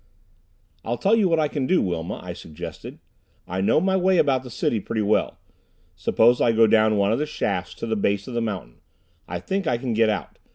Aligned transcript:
"I'll 0.83 0.97
tell 0.97 1.15
you 1.15 1.29
what 1.29 1.39
I 1.39 1.47
can 1.47 1.67
do, 1.67 1.79
Wilma," 1.79 2.15
I 2.23 2.33
suggested. 2.33 2.97
"I 3.47 3.61
know 3.61 3.79
my 3.79 3.95
way 3.95 4.17
about 4.17 4.41
the 4.41 4.49
city 4.49 4.79
pretty 4.79 5.03
well. 5.03 5.37
Suppose 5.95 6.41
I 6.41 6.53
go 6.53 6.65
down 6.65 6.97
one 6.97 7.11
of 7.11 7.19
the 7.19 7.27
shafts 7.27 7.75
to 7.75 7.85
the 7.85 7.95
base 7.95 8.27
of 8.27 8.33
the 8.33 8.41
mountain. 8.41 8.77
I 9.27 9.37
think 9.37 9.67
I 9.67 9.77
can 9.77 9.93
get 9.93 10.09
out. 10.09 10.39